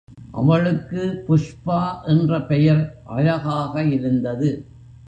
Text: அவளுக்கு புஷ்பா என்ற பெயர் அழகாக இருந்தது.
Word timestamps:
அவளுக்கு 0.31 1.01
புஷ்பா 1.27 1.79
என்ற 2.05 2.41
பெயர் 2.41 2.83
அழகாக 3.05 3.83
இருந்தது. 3.89 4.51